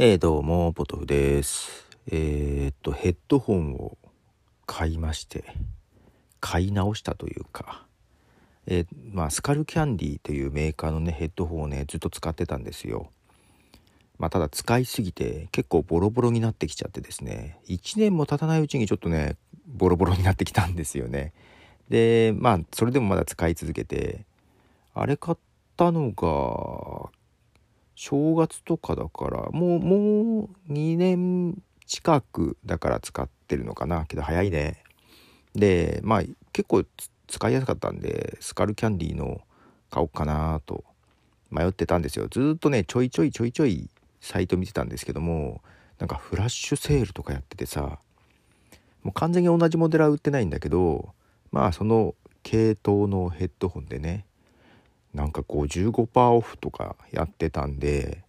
[0.00, 1.88] えー、どうも、ポトフです。
[2.06, 3.98] えー、っと、ヘッドホンを
[4.64, 5.42] 買いまして、
[6.38, 7.84] 買い直したというか、
[8.68, 13.10] えーまあ、スカルキャンディというメーカーのね、ヘッドホンをね、ずっと使ってたんですよ。
[14.18, 19.36] まあ、ただ使いすぎて結構ボロボロになってきちゃってですね、1年も経たないうちにちょっとね、
[19.66, 21.32] ボロボロになってきたんですよね。
[21.88, 24.26] で、まあ、それでもまだ使い続けて、
[24.94, 25.38] あれ買っ
[25.76, 27.10] たのが、
[28.00, 34.06] 正月とかだからもうもう2年近くだから使ってるのかな。
[34.06, 34.84] けど早いね。
[35.56, 36.22] でまあ
[36.52, 36.84] 結構
[37.26, 39.40] 使いやすかったんでスカルキャンディーの
[39.90, 40.84] 買おうかなと
[41.50, 42.28] 迷ってたんですよ。
[42.30, 45.60] ずっとねちょいちょいちょいちょいサイト見てたんですけども
[45.98, 47.98] なんかフラッシュセールとかやっててさ
[49.02, 51.08] もう完全に同じモデルは売ってないんだけど
[51.50, 54.24] まあその系統のヘッドホンでね
[55.14, 58.22] なんか55%オフとかやってたんで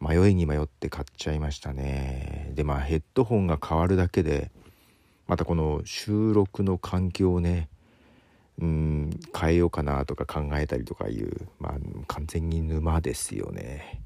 [0.00, 2.52] 迷いに迷って買っちゃいましたね。
[2.54, 4.50] でまあヘッドホンが変わるだけで
[5.26, 7.68] またこの収録の環境をね
[8.60, 11.72] うん変えようかなとか考えたりとかいうまあ
[12.06, 14.02] 完全に沼ですよね。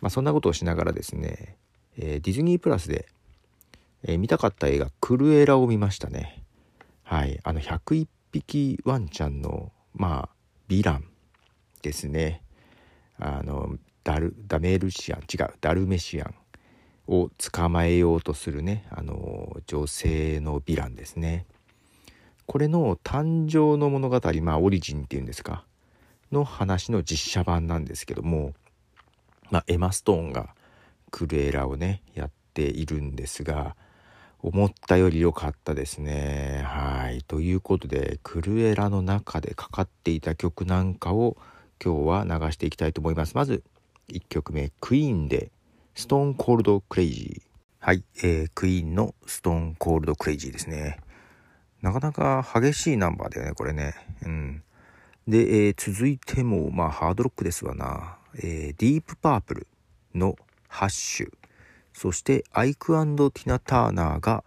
[0.00, 1.56] まあそんなことをしながらですね、
[1.96, 3.08] えーディズニープラスで、
[4.02, 6.42] えー見たかった映画「クルエラ」を見ましたね。
[7.04, 7.40] はい。
[7.42, 10.36] あの101匹ワンちゃんのまあ
[10.68, 11.04] ヴィラン。
[11.80, 12.42] ですね。
[13.18, 16.34] あのダルダメルシアン違うダルメシアン
[17.08, 21.46] を捕まえようとするねあの女性のヴィランですね。
[22.46, 25.64] これの誕生の物語まあオリジンっていうんですか
[26.32, 28.54] の話の実写版なんですけども、
[29.50, 30.54] まあ、エマ・ストーンが
[31.10, 33.76] クルエラをねやっているんですが
[34.40, 36.62] 思ったより良かったですね。
[36.64, 37.22] はい。
[37.22, 41.36] ということでクルエラの中でかかっていた曲なんかを
[41.82, 43.34] 今日は流していきたいと思います。
[43.34, 43.62] まず
[44.08, 51.00] 1曲目クイーンで「Stone Cold Crazy」はい、えー、クイーンの「Stone Cold Crazy」ですね。
[51.82, 53.94] なかなか激しいナンバーだよねこれね。
[54.22, 54.62] うん。
[55.28, 59.66] で、えー続いてもまあハードロックですわな、えーディープパープル
[60.14, 60.36] の
[60.68, 61.32] 「ハッシュ」
[61.92, 64.44] そしてアイクティナ・ターナーが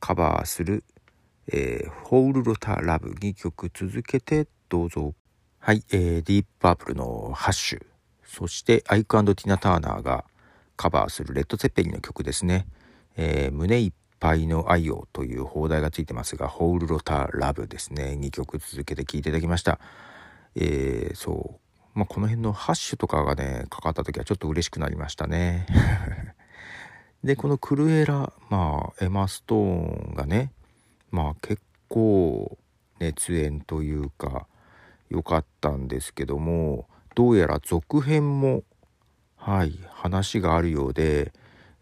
[0.00, 0.84] カバーする
[1.52, 5.14] 「えー、ホール・ロタ・ラブ」2曲続けてどうぞ。
[5.64, 7.86] はい、えーディープパープルの「ハッシュ」
[8.26, 10.24] そしてアイクティナ・ターナーが
[10.76, 12.66] カバーするレッド・セッペリンの曲ですね
[13.14, 18.18] 「えー胸いっぱいの愛を」という放題がついてますが「ホール・ロタ・ラブ」ですね。
[18.20, 19.78] 2曲続けて聴いていただきました。
[20.56, 21.96] えーそう。
[21.96, 25.68] まあこの辺のハッシュとかがねかかった時はちょっと嬉しくなりましたね。
[27.22, 30.50] でこのクルエラまあエマ・ストーンがね
[31.12, 32.58] まあ結構
[32.98, 34.48] 熱演というか
[35.12, 38.64] 良かったんですけどもどうやら続編も
[39.36, 41.32] はい話があるようで、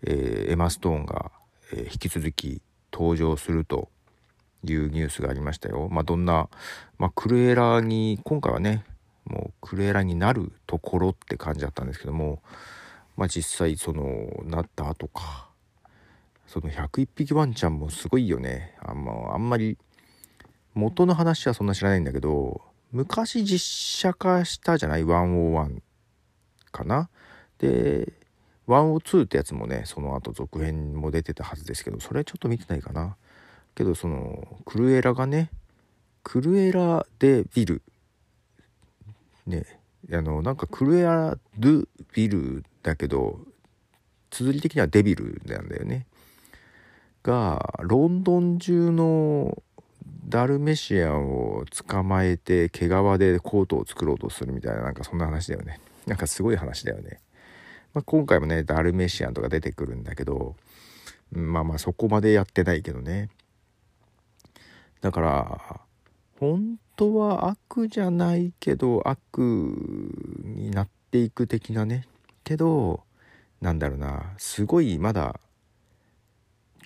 [0.02, 1.30] えーエマ・ストーンが、
[1.72, 2.60] えー引き続き
[2.92, 3.88] 登場すると
[4.64, 5.88] いうニュースがありましたよ。
[5.90, 6.48] まあ、どんな、
[6.98, 8.84] まあ、クルエラに今回はね
[9.24, 12.42] もうクルエラになるところって感じだったんですけども、
[13.16, 15.48] まあ、実際そのなった後か
[16.46, 19.78] その101匹ワンちゃんもすごいよねあん,、まあ、あんまり
[20.74, 22.60] 元の話はそんな知らないんだけど
[22.92, 25.80] 昔実写化したじゃない？101
[26.72, 27.08] かな？
[27.58, 28.12] で
[28.66, 33.16] 102ってやつもねその後続編も出てたはずですけどそれはちょっと見てないかな。
[33.74, 35.50] けどそのクルエラがね
[36.22, 37.82] クルエラ・デ・ビル。
[39.46, 39.64] ね
[40.12, 43.38] あのなんかクルエラ・ドゥ・ビルだけど
[44.30, 46.06] 綴り的にはデビルなんだよね。
[47.22, 49.62] がロンドン中の
[50.30, 55.80] ダルメシアンを捕まえて毛皮でコートを作ろうとするみたいななんかそんな話だよね。
[56.06, 57.20] なんかすごい話だよね、
[57.92, 60.56] まあ、今回もねダルメシアンとか出てくるんだけど
[61.32, 63.28] うんまあまあそこまでやってないけどね。
[65.00, 65.80] だから
[66.38, 72.06] 本当は悪じゃないけど悪になっていく的なね。
[72.44, 73.02] けど
[73.60, 74.34] なんだろうな。
[74.38, 75.40] すごいまだ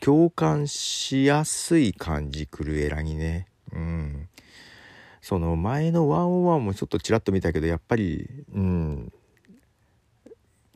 [0.04, 3.46] 共感しやすい感じクルエラにね。
[3.72, 4.28] うん。
[5.22, 9.12] その前の101もちょっとちらっと見たけどやっぱりうん。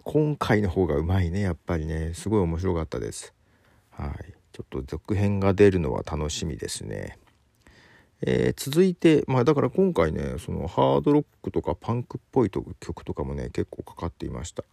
[0.02, 2.14] 今回の方がうまいねやっぱりね。
[2.14, 3.34] すごい面白かったです。
[3.90, 4.32] はい。
[4.50, 7.18] ちょっと続編が出るのは楽しみですね。
[8.22, 14.64] えー続いてまあだから今回ねそのハードロックとかパンクっぽいと曲とかもね結構かかっていました。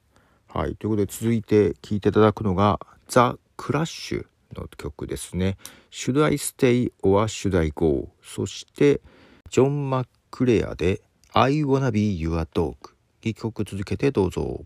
[0.48, 0.78] はい。
[0.78, 2.80] ということで続いて聴いていただくのが
[3.10, 4.26] ザ・クラッシュ。
[4.56, 5.58] の曲ですね
[5.92, 9.02] Should I Stay or Should I Go そして
[9.50, 11.02] ジョン・マックレアで
[11.34, 12.76] I Wanna Be Your Dog
[13.22, 14.66] 2曲続けてどうぞ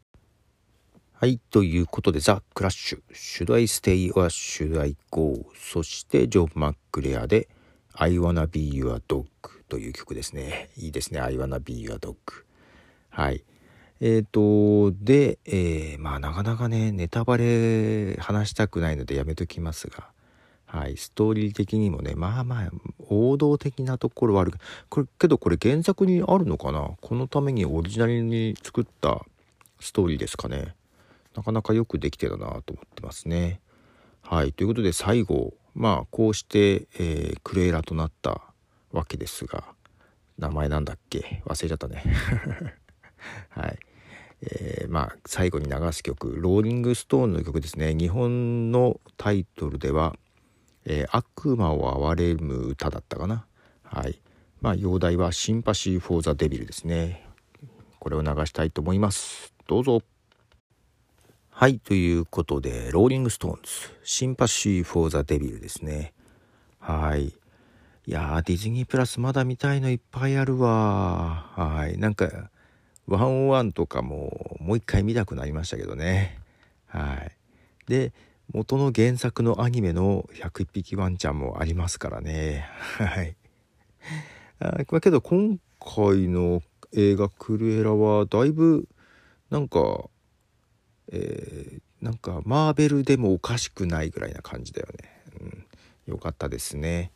[1.21, 5.51] はい、ということで、ザ・クラッシュ、Should I Stay or Should I Go?
[5.53, 7.49] そして、ジョン・マックレアで、
[7.91, 9.25] I Wanna Be Your Dog
[9.67, 10.69] という曲ですね。
[10.77, 12.15] いいですね、I Wanna Be Your Dog。
[13.09, 13.43] はい。
[14.01, 14.25] えっ、ー、
[14.91, 20.09] と、で、えー、まあ、なかなかね、ネタバレ話したくないのでやめときますが、
[20.65, 22.71] はい、ストーリー的にもね、まあまあ、
[23.09, 24.53] 王道的なところはある。
[24.87, 26.91] これ、けどこれ原作にあるのかな？
[27.01, 29.25] このためにオリジナルに作った
[29.79, 30.75] ストーリーですかね？
[31.35, 33.61] なかなかよくできてたなと思ってますね。
[34.21, 34.53] はい。
[34.53, 38.41] ということで最後、まあこうして、えー、クレーラとなった
[38.91, 39.63] わけですが、
[40.37, 41.41] 名前なんだっけ？
[41.45, 42.03] 忘れちゃったね。
[43.49, 43.79] はい。
[44.41, 47.93] えー、まあ最後に流す曲、ローリングストーンの曲ですね。
[47.93, 50.15] 日本のタイトルでは、
[50.85, 53.45] えー、悪魔を憐れむ歌だったかな。
[53.83, 54.21] はい。
[54.61, 57.27] まあ洋題は Sympathy for the Devil ですね。
[57.99, 59.53] これを流したいと思います。
[59.67, 60.01] どうぞ。
[61.49, 63.69] はい、ということで、ローリングストーンズ、
[64.03, 66.13] Sympathy for the Devil ですね。
[66.79, 67.27] はい。
[67.27, 67.33] い
[68.05, 71.51] やー、ディズニープラスまだ見たいのいっぱいあるわ。
[71.55, 71.97] はい。
[71.97, 72.49] なんか、
[73.09, 76.39] ワンワンとかももう一回見たくなりましたけどね。
[76.87, 77.31] はい。
[77.87, 78.13] で、
[78.53, 82.67] 元の原作のアニメの101匹ワンちゃんもありますからね。
[82.97, 83.35] はい。
[84.59, 86.61] あけど今回の
[86.93, 88.87] 映画クルエラはだいぶ
[89.49, 90.09] なんか
[91.11, 95.09] えー、なんかマーベルでもおかしくないぐらいな感じだよね。
[96.05, 97.11] うん、よかったですね。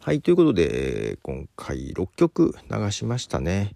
[0.00, 3.74] はい、ということで、今回6曲流しましたね。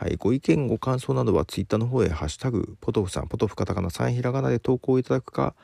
[0.00, 5.56] はい、ご意見、ご感想などは Twitter の方へ、ハッシュタグ、ポトフさん、ポトフカタカナ3ひらがなで投稿いただくか、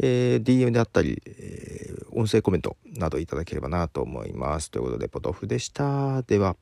[0.00, 4.72] えー、DM であったり、えー、音声コメントなどいただければなと思います。
[4.72, 6.22] ということで、ポトフでした。
[6.22, 6.56] では。